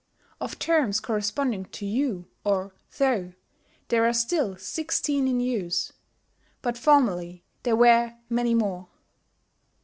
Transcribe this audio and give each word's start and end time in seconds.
Of 0.39 0.57
terms 0.57 0.99
corresponding 0.99 1.65
to 1.65 1.85
"you" 1.85 2.25
or 2.43 2.73
"thou" 2.97 3.33
there 3.89 4.03
are 4.03 4.13
still 4.13 4.57
sixteen 4.57 5.27
in 5.27 5.39
use; 5.39 5.93
but 6.63 6.75
formerly 6.75 7.43
there 7.61 7.75
were 7.75 8.15
many 8.27 8.55
more. 8.55 8.87